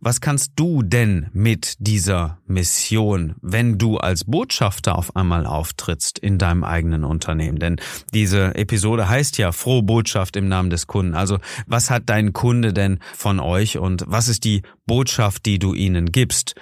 Was 0.00 0.20
kannst 0.20 0.52
du 0.54 0.82
denn 0.84 1.28
mit 1.32 1.74
dieser 1.80 2.38
Mission, 2.46 3.34
wenn 3.42 3.78
du 3.78 3.96
als 3.96 4.24
Botschafter 4.24 4.96
auf 4.96 5.16
einmal 5.16 5.44
auftrittst 5.44 6.20
in 6.20 6.38
deinem 6.38 6.62
eigenen 6.62 7.02
Unternehmen? 7.02 7.58
Denn 7.58 7.80
diese 8.14 8.54
Episode 8.54 9.08
heißt 9.08 9.38
ja 9.38 9.50
frohe 9.50 9.82
Botschaft 9.82 10.36
im 10.36 10.46
Namen 10.46 10.70
des 10.70 10.86
Kunden. 10.86 11.16
Also 11.16 11.38
was 11.66 11.90
hat 11.90 12.04
dein 12.06 12.32
Kunde 12.32 12.72
denn 12.72 13.00
von 13.16 13.40
euch 13.40 13.78
und 13.78 14.04
was 14.06 14.28
ist 14.28 14.44
die 14.44 14.62
Botschaft, 14.86 15.46
die 15.46 15.58
du 15.58 15.74
ihnen 15.74 16.12
gibst? 16.12 16.54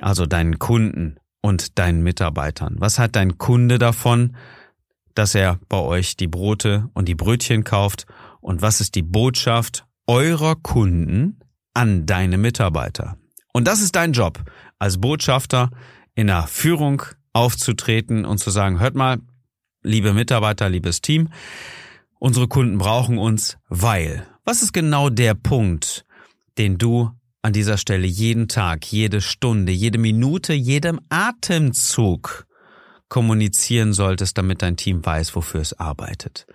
Also 0.00 0.26
deinen 0.26 0.60
Kunden 0.60 1.16
und 1.40 1.80
deinen 1.80 2.02
Mitarbeitern. 2.02 2.76
Was 2.78 3.00
hat 3.00 3.16
dein 3.16 3.38
Kunde 3.38 3.80
davon, 3.80 4.36
dass 5.18 5.34
er 5.34 5.58
bei 5.68 5.78
euch 5.78 6.16
die 6.16 6.28
Brote 6.28 6.88
und 6.94 7.08
die 7.08 7.16
Brötchen 7.16 7.64
kauft 7.64 8.06
und 8.40 8.62
was 8.62 8.80
ist 8.80 8.94
die 8.94 9.02
Botschaft 9.02 9.84
eurer 10.06 10.54
Kunden 10.54 11.40
an 11.74 12.06
deine 12.06 12.38
Mitarbeiter. 12.38 13.18
Und 13.52 13.66
das 13.66 13.80
ist 13.80 13.96
dein 13.96 14.12
Job, 14.12 14.42
als 14.78 15.00
Botschafter 15.00 15.70
in 16.14 16.28
der 16.28 16.46
Führung 16.46 17.02
aufzutreten 17.32 18.24
und 18.24 18.38
zu 18.38 18.50
sagen, 18.50 18.78
hört 18.78 18.94
mal, 18.94 19.18
liebe 19.82 20.12
Mitarbeiter, 20.12 20.68
liebes 20.68 21.00
Team, 21.00 21.28
unsere 22.20 22.46
Kunden 22.48 22.78
brauchen 22.78 23.18
uns, 23.18 23.58
weil. 23.68 24.26
Was 24.44 24.62
ist 24.62 24.72
genau 24.72 25.10
der 25.10 25.34
Punkt, 25.34 26.06
den 26.58 26.78
du 26.78 27.10
an 27.42 27.52
dieser 27.52 27.76
Stelle 27.76 28.06
jeden 28.06 28.48
Tag, 28.48 28.86
jede 28.86 29.20
Stunde, 29.20 29.72
jede 29.72 29.98
Minute, 29.98 30.54
jedem 30.54 31.00
Atemzug 31.08 32.47
kommunizieren 33.08 33.92
solltest, 33.92 34.38
damit 34.38 34.62
dein 34.62 34.76
Team 34.76 35.04
weiß, 35.04 35.34
wofür 35.34 35.60
es 35.60 35.78
arbeitet. 35.78 36.46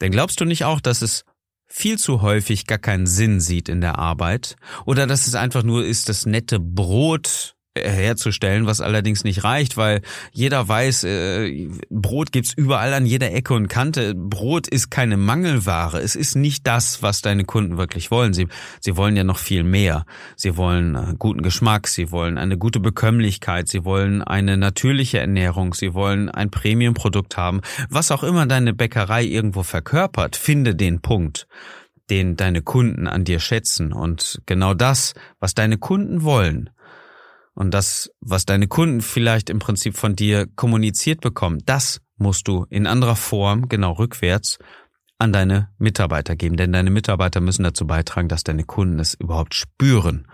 Denn 0.00 0.12
glaubst 0.12 0.40
du 0.40 0.44
nicht 0.44 0.64
auch, 0.64 0.80
dass 0.80 1.02
es 1.02 1.24
viel 1.66 1.98
zu 1.98 2.22
häufig 2.22 2.66
gar 2.66 2.78
keinen 2.78 3.06
Sinn 3.06 3.40
sieht 3.40 3.68
in 3.68 3.80
der 3.80 3.98
Arbeit 3.98 4.56
oder 4.84 5.06
dass 5.06 5.26
es 5.26 5.34
einfach 5.34 5.62
nur 5.62 5.84
ist, 5.84 6.08
das 6.08 6.26
nette 6.26 6.60
Brot 6.60 7.55
herzustellen, 7.82 8.66
was 8.66 8.80
allerdings 8.80 9.24
nicht 9.24 9.44
reicht, 9.44 9.76
weil 9.76 10.02
jeder 10.32 10.66
weiß, 10.66 11.04
äh, 11.04 11.68
Brot 11.90 12.32
gibt's 12.32 12.52
überall 12.52 12.92
an 12.94 13.06
jeder 13.06 13.32
Ecke 13.32 13.54
und 13.54 13.68
Kante. 13.68 14.14
Brot 14.14 14.68
ist 14.68 14.90
keine 14.90 15.16
Mangelware. 15.16 16.00
Es 16.00 16.16
ist 16.16 16.34
nicht 16.36 16.66
das, 16.66 17.02
was 17.02 17.22
deine 17.22 17.44
Kunden 17.44 17.78
wirklich 17.78 18.10
wollen. 18.10 18.32
Sie, 18.32 18.48
sie 18.80 18.96
wollen 18.96 19.16
ja 19.16 19.24
noch 19.24 19.38
viel 19.38 19.64
mehr. 19.64 20.04
Sie 20.36 20.56
wollen 20.56 20.94
äh, 20.94 21.14
guten 21.18 21.42
Geschmack, 21.42 21.88
sie 21.88 22.10
wollen 22.10 22.38
eine 22.38 22.58
gute 22.58 22.80
Bekömmlichkeit, 22.80 23.68
sie 23.68 23.84
wollen 23.84 24.22
eine 24.22 24.56
natürliche 24.56 25.18
Ernährung, 25.18 25.74
sie 25.74 25.94
wollen 25.94 26.28
ein 26.28 26.50
Premiumprodukt 26.50 27.36
haben. 27.36 27.60
Was 27.90 28.10
auch 28.10 28.22
immer 28.22 28.46
deine 28.46 28.74
Bäckerei 28.74 29.24
irgendwo 29.24 29.62
verkörpert, 29.62 30.36
finde 30.36 30.74
den 30.74 31.00
Punkt 31.00 31.46
den 32.10 32.36
deine 32.36 32.62
Kunden 32.62 33.06
an 33.06 33.24
dir 33.24 33.40
schätzen. 33.40 33.92
Und 33.92 34.40
genau 34.46 34.74
das, 34.74 35.14
was 35.40 35.54
deine 35.54 35.78
Kunden 35.78 36.22
wollen, 36.22 36.70
und 37.56 37.72
das, 37.72 38.10
was 38.20 38.44
deine 38.44 38.68
Kunden 38.68 39.00
vielleicht 39.00 39.48
im 39.48 39.58
Prinzip 39.58 39.96
von 39.96 40.14
dir 40.14 40.46
kommuniziert 40.56 41.22
bekommen, 41.22 41.62
das 41.64 42.02
musst 42.18 42.46
du 42.48 42.66
in 42.68 42.86
anderer 42.86 43.16
Form, 43.16 43.68
genau 43.70 43.92
rückwärts, 43.92 44.58
an 45.18 45.32
deine 45.32 45.70
Mitarbeiter 45.78 46.36
geben. 46.36 46.58
Denn 46.58 46.72
deine 46.72 46.90
Mitarbeiter 46.90 47.40
müssen 47.40 47.64
dazu 47.64 47.86
beitragen, 47.86 48.28
dass 48.28 48.44
deine 48.44 48.64
Kunden 48.64 48.98
es 49.00 49.14
überhaupt 49.14 49.54
spüren, 49.54 50.28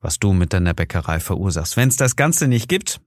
was 0.00 0.18
du 0.18 0.32
mit 0.32 0.54
deiner 0.54 0.72
Bäckerei 0.72 1.20
verursachst. 1.20 1.76
Wenn 1.76 1.90
es 1.90 1.96
das 1.96 2.16
Ganze 2.16 2.48
nicht 2.48 2.70
gibt, 2.70 2.98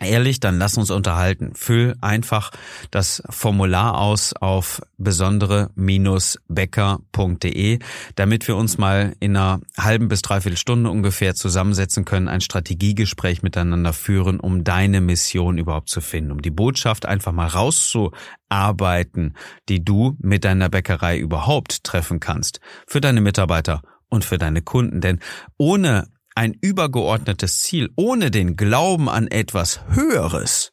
Ehrlich, 0.00 0.38
dann 0.38 0.58
lass 0.58 0.78
uns 0.78 0.92
unterhalten. 0.92 1.56
Füll 1.56 1.96
einfach 2.00 2.52
das 2.92 3.20
Formular 3.30 4.00
aus 4.00 4.32
auf 4.32 4.80
besondere-becker.de, 4.96 7.80
damit 8.14 8.46
wir 8.46 8.54
uns 8.54 8.78
mal 8.78 9.16
in 9.18 9.36
einer 9.36 9.60
halben 9.76 10.06
bis 10.06 10.22
dreiviertel 10.22 10.56
Stunde 10.56 10.90
ungefähr 10.90 11.34
zusammensetzen 11.34 12.04
können, 12.04 12.28
ein 12.28 12.40
Strategiegespräch 12.40 13.42
miteinander 13.42 13.92
führen, 13.92 14.38
um 14.38 14.62
deine 14.62 15.00
Mission 15.00 15.58
überhaupt 15.58 15.88
zu 15.88 16.00
finden, 16.00 16.30
um 16.30 16.42
die 16.42 16.52
Botschaft 16.52 17.04
einfach 17.04 17.32
mal 17.32 17.48
rauszuarbeiten, 17.48 19.34
die 19.68 19.84
du 19.84 20.14
mit 20.20 20.44
deiner 20.44 20.68
Bäckerei 20.68 21.18
überhaupt 21.18 21.82
treffen 21.82 22.20
kannst, 22.20 22.60
für 22.86 23.00
deine 23.00 23.20
Mitarbeiter 23.20 23.82
und 24.08 24.24
für 24.24 24.38
deine 24.38 24.62
Kunden. 24.62 25.00
Denn 25.00 25.18
ohne 25.56 26.06
ein 26.38 26.54
übergeordnetes 26.60 27.62
Ziel, 27.62 27.90
ohne 27.96 28.30
den 28.30 28.54
Glauben 28.54 29.08
an 29.08 29.26
etwas 29.26 29.80
Höheres, 29.88 30.70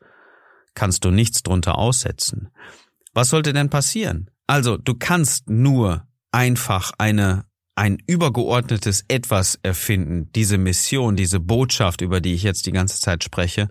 kannst 0.75 1.03
du 1.03 1.10
nichts 1.10 1.41
drunter 1.41 1.79
aussetzen. 1.79 2.51
Was 3.15 3.31
sollte 3.31 3.51
denn 3.51 3.72
passieren? 3.72 4.29
Also, 4.45 4.77
du 4.77 4.93
kannst 4.93 5.50
nur 5.50 6.07
einfach 6.31 6.91
eine 7.00 7.45
ein 7.74 7.98
übergeordnetes 8.05 9.05
etwas 9.07 9.60
erfinden, 9.63 10.29
diese 10.34 10.57
Mission, 10.60 11.15
diese 11.15 11.39
Botschaft, 11.39 12.01
über 12.01 12.22
die 12.22 12.36
ich 12.36 12.43
jetzt 12.43 12.67
die 12.67 12.72
ganze 12.72 13.01
Zeit 13.01 13.24
spreche, 13.24 13.67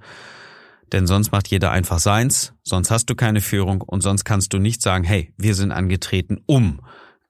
denn 0.92 1.06
sonst 1.06 1.30
macht 1.30 1.48
jeder 1.48 1.70
einfach 1.70 2.00
seins, 2.00 2.54
sonst 2.64 2.90
hast 2.90 3.06
du 3.06 3.14
keine 3.14 3.40
Führung 3.40 3.80
und 3.80 4.02
sonst 4.02 4.24
kannst 4.24 4.52
du 4.52 4.58
nicht 4.58 4.82
sagen, 4.82 5.04
hey, 5.04 5.32
wir 5.38 5.54
sind 5.54 5.72
angetreten, 5.72 6.42
um 6.44 6.80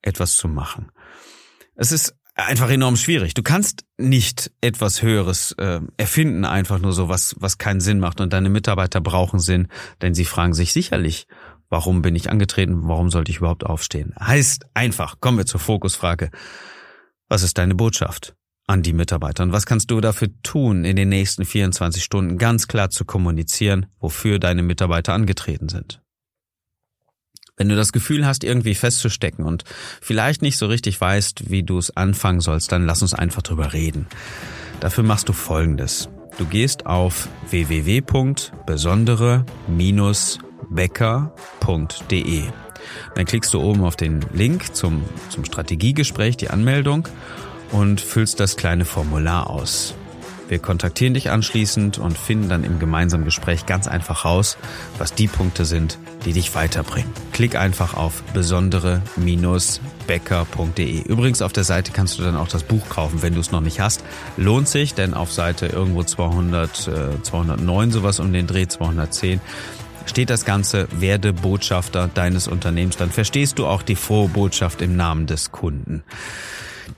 etwas 0.03 0.35
zu 0.35 0.49
machen. 0.49 0.91
Es 1.77 1.93
ist 1.93 2.17
einfach 2.35 2.71
enorm 2.71 2.97
schwierig. 2.97 3.35
Du 3.35 3.43
kannst 3.43 3.85
nicht 3.97 4.51
etwas 4.61 5.03
Höheres 5.03 5.53
äh, 5.53 5.81
erfinden, 5.97 6.45
einfach 6.45 6.79
nur 6.79 6.93
so 6.93 7.09
was, 7.09 7.37
was 7.39 7.59
keinen 7.59 7.81
Sinn 7.81 8.01
macht. 8.01 8.21
Und 8.21 8.33
deine 8.33 8.51
Mitarbeiter 8.51 9.01
brauchen 9.01 9.39
Sinn, 9.39 9.69
denn 10.03 10.15
sie 10.15 10.25
fragen 10.25 10.55
sich 10.55 10.73
sicherlich, 10.73 11.27
warum 11.71 12.03
bin 12.03 12.15
ich 12.15 12.31
angetreten, 12.31 12.89
warum 12.89 13.11
sollte 13.11 13.31
ich 13.31 13.39
überhaupt 13.39 13.65
aufstehen? 13.65 14.15
Heißt 14.21 14.67
einfach, 14.75 15.21
kommen 15.21 15.39
wir 15.39 15.47
zur 15.47 15.61
Fokusfrage. 15.61 16.31
Was 17.29 17.43
ist 17.43 17.59
deine 17.59 17.75
Botschaft 17.75 18.35
an 18.67 18.83
die 18.83 18.93
Mitarbeiter? 18.93 19.45
Und 19.45 19.53
was 19.53 19.67
kannst 19.67 19.91
du 19.91 20.01
dafür 20.01 20.29
tun, 20.43 20.85
in 20.85 20.97
den 20.97 21.09
nächsten 21.09 21.45
24 21.45 22.03
Stunden 22.03 22.39
ganz 22.39 22.69
klar 22.69 22.91
zu 22.91 23.05
kommunizieren, 23.05 23.87
wofür 23.99 24.39
deine 24.39 24.63
Mitarbeiter 24.63 25.15
angetreten 25.15 25.69
sind? 25.69 26.04
Wenn 27.57 27.69
du 27.69 27.77
das 27.77 27.93
Gefühl 27.93 28.27
hast, 28.27 28.43
irgendwie 28.43 28.75
festzustecken 28.75 29.45
und 29.45 29.63
vielleicht 30.01 30.43
nicht 30.43 30.59
so 30.59 30.67
richtig 30.67 31.01
weißt, 31.01 31.51
wie 31.51 31.63
du 31.63 31.79
es 31.79 31.97
anfangen 31.97 32.41
sollst, 32.41 32.73
dann 32.73 32.85
lass 32.85 33.03
uns 33.03 33.15
einfach 33.15 33.43
drüber 33.43 33.73
reden. 33.73 34.07
Dafür 34.81 35.05
machst 35.05 35.29
du 35.29 35.33
Folgendes. 35.33 36.09
Du 36.37 36.47
gehst 36.47 36.87
auf 36.87 37.29
www.besondere- 37.51 39.45
becker.de. 40.71 42.43
Dann 43.15 43.25
klickst 43.25 43.55
du 43.55 43.61
oben 43.61 43.85
auf 43.85 43.95
den 43.97 44.25
Link 44.33 44.75
zum, 44.75 45.05
zum 45.31 45.45
Strategiegespräch, 45.45 46.37
die 46.37 46.51
Anmeldung 46.51 47.09
und 47.71 48.01
füllst 48.01 48.41
das 48.41 48.57
kleine 48.57 48.85
Formular 48.85 49.49
aus. 49.49 49.95
Wir 50.55 50.63
kontaktieren 50.63 51.15
dich 51.15 51.31
anschließend 51.31 51.99
und 51.99 52.17
finden 52.17 52.49
dann 52.49 52.63
im 52.63 52.79
gemeinsamen 52.79 53.25
Gespräch 53.25 53.67
ganz 53.67 53.89
einfach 53.89 54.25
raus, 54.25 54.57
was 54.99 55.13
die 55.13 55.27
Punkte 55.27 55.65
sind, 55.65 55.99
die 56.25 56.33
dich 56.33 56.55
weiterbringen. 56.55 57.11
Klick 57.33 57.57
einfach 57.57 57.95
auf 57.95 58.23
besondere-becker.de. 58.35 61.01
Übrigens 61.01 61.43
auf 61.43 61.53
der 61.53 61.65
Seite 61.65 61.91
kannst 61.91 62.21
du 62.21 62.23
dann 62.23 62.37
auch 62.37 62.47
das 62.47 62.63
Buch 62.63 62.89
kaufen, 62.89 63.21
wenn 63.21 63.35
du 63.35 63.41
es 63.41 63.51
noch 63.51 63.63
nicht 63.63 63.81
hast. 63.81 64.05
Lohnt 64.37 64.69
sich, 64.69 64.95
denn 64.95 65.13
auf 65.13 65.33
Seite 65.33 65.67
irgendwo 65.67 66.05
200, 66.05 66.87
äh, 66.87 67.21
209 67.21 67.91
sowas 67.91 68.21
um 68.21 68.33
den 68.33 68.47
Dreh 68.47 68.69
210 68.69 69.41
steht 70.07 70.31
das 70.31 70.45
Ganze, 70.45 70.87
werde 70.93 71.33
Botschafter 71.33 72.09
deines 72.15 72.47
Unternehmens. 72.47 72.97
Dann 72.97 73.11
verstehst 73.11 73.59
du 73.59 73.67
auch 73.67 73.83
die 73.83 73.97
frohe 73.97 74.29
Botschaft 74.29 74.83
im 74.83 74.95
Namen 74.95 75.27
des 75.27 75.51
Kunden. 75.51 76.05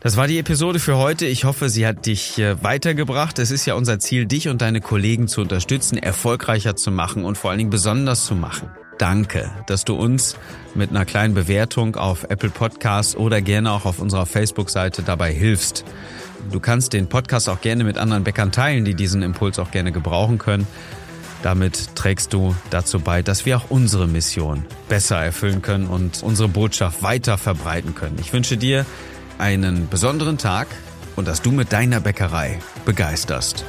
Das 0.01 0.17
war 0.17 0.27
die 0.27 0.39
Episode 0.39 0.79
für 0.79 0.97
heute. 0.97 1.27
Ich 1.27 1.45
hoffe, 1.45 1.69
sie 1.69 1.87
hat 1.87 2.07
dich 2.07 2.39
äh, 2.39 2.63
weitergebracht. 2.63 3.39
Es 3.39 3.51
ist 3.51 3.67
ja 3.67 3.75
unser 3.75 3.99
Ziel, 3.99 4.27
dich 4.27 4.49
und 4.49 4.63
deine 4.63 4.81
Kollegen 4.81 5.29
zu 5.29 5.41
unterstützen, 5.41 5.99
erfolgreicher 5.99 6.77
zu 6.77 6.91
machen 6.91 7.25
und 7.25 7.39
vor 7.39 7.51
allen 7.51 7.59
Dingen 7.59 7.71
besonders 7.71 8.27
zu 8.27 8.35
machen. 8.35 8.71
Danke, 8.99 9.51
dass 9.67 9.85
du 9.85 9.95
uns 9.95 10.37
mit 10.75 10.91
einer 10.91 11.05
kleinen 11.05 11.35
Bewertung 11.35 11.97
auf 11.97 12.25
Apple 12.25 12.49
Podcasts 12.49 13.15
oder 13.15 13.43
gerne 13.43 13.73
auch 13.73 13.85
auf 13.85 13.99
unserer 13.99 14.25
Facebook-Seite 14.25 15.03
dabei 15.03 15.33
hilfst. 15.33 15.85
Du 16.51 16.61
kannst 16.61 16.93
den 16.93 17.09
Podcast 17.09 17.49
auch 17.49 17.61
gerne 17.61 17.85
mit 17.85 17.99
anderen 17.99 18.25
Bäckern 18.25 18.53
teilen, 18.53 18.85
die 18.85 18.95
diesen 18.95 19.23
Impuls 19.23 19.59
auch 19.59 19.71
gerne 19.71 19.93
gebrauchen 19.93 20.39
können. 20.39 20.67
Damit 21.43 21.95
trägst 21.95 22.33
du 22.33 22.55
dazu 22.71 23.01
bei, 23.01 23.23
dass 23.23 23.45
wir 23.45 23.59
auch 23.59 23.71
unsere 23.71 24.07
Mission 24.09 24.65
besser 24.89 25.23
erfüllen 25.23 25.61
können 25.61 25.87
und 25.87 26.23
unsere 26.23 26.49
Botschaft 26.49 27.03
weiter 27.03 27.37
verbreiten 27.37 27.95
können. 27.95 28.17
Ich 28.21 28.33
wünsche 28.33 28.57
dir 28.57 28.87
einen 29.39 29.89
besonderen 29.89 30.39
Tag 30.39 30.69
und 31.17 31.29
dass 31.29 31.43
du 31.43 31.51
mit 31.51 31.73
deiner 31.73 32.01
Bäckerei 32.01 32.59
begeisterst. 32.85 33.65